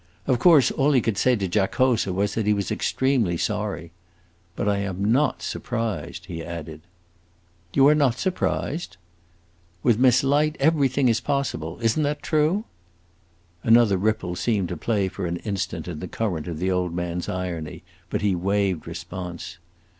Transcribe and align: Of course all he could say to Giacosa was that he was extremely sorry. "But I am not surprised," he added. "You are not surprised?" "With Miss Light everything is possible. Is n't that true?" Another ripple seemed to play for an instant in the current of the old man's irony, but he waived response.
Of 0.25 0.39
course 0.39 0.71
all 0.71 0.93
he 0.93 0.99
could 1.01 1.15
say 1.15 1.35
to 1.35 1.47
Giacosa 1.47 2.11
was 2.11 2.33
that 2.33 2.47
he 2.47 2.53
was 2.55 2.71
extremely 2.71 3.37
sorry. 3.37 3.91
"But 4.55 4.67
I 4.67 4.79
am 4.79 5.05
not 5.05 5.43
surprised," 5.43 6.25
he 6.25 6.43
added. 6.43 6.81
"You 7.75 7.87
are 7.87 7.93
not 7.93 8.17
surprised?" 8.17 8.97
"With 9.83 9.99
Miss 9.99 10.23
Light 10.23 10.55
everything 10.59 11.07
is 11.07 11.19
possible. 11.19 11.77
Is 11.81 11.99
n't 11.99 12.01
that 12.05 12.23
true?" 12.23 12.63
Another 13.61 13.95
ripple 13.99 14.35
seemed 14.35 14.69
to 14.69 14.75
play 14.75 15.07
for 15.07 15.27
an 15.27 15.37
instant 15.37 15.87
in 15.87 15.99
the 15.99 16.07
current 16.07 16.47
of 16.47 16.57
the 16.57 16.71
old 16.71 16.95
man's 16.95 17.29
irony, 17.29 17.83
but 18.09 18.23
he 18.23 18.33
waived 18.33 18.87
response. 18.87 19.59